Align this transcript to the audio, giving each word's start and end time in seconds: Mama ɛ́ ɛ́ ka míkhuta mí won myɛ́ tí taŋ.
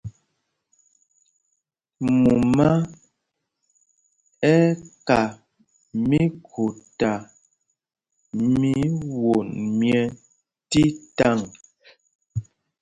Mama 2.21 2.69
ɛ́ 4.53 4.59
ɛ́ 4.67 4.73
ka 5.07 5.19
míkhuta 6.07 7.11
mí 8.57 8.71
won 9.23 9.47
myɛ́ 9.79 10.03
tí 10.69 10.83
taŋ. 11.17 11.39